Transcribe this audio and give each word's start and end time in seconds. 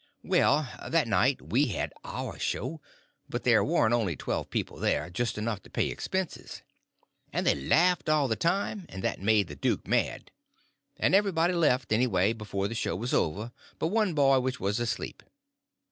Well, 0.23 0.67
that 0.89 1.07
night 1.07 1.43
we 1.43 1.67
had 1.67 1.93
our 2.03 2.39
show; 2.39 2.81
but 3.29 3.43
there 3.43 3.63
warn't 3.63 3.93
only 3.93 4.13
about 4.13 4.19
twelve 4.19 4.49
people 4.49 4.79
there—just 4.79 5.37
enough 5.37 5.61
to 5.61 5.69
pay 5.69 5.89
expenses. 5.89 6.63
And 7.31 7.45
they 7.45 7.53
laughed 7.53 8.09
all 8.09 8.27
the 8.27 8.35
time, 8.35 8.87
and 8.89 9.03
that 9.03 9.21
made 9.21 9.47
the 9.47 9.55
duke 9.55 9.85
mad; 9.87 10.31
and 10.97 11.13
everybody 11.13 11.53
left, 11.53 11.93
anyway, 11.93 12.33
before 12.33 12.67
the 12.67 12.73
show 12.73 12.95
was 12.95 13.13
over, 13.13 13.51
but 13.77 13.89
one 13.89 14.15
boy 14.15 14.39
which 14.39 14.59
was 14.59 14.79
asleep. 14.79 15.21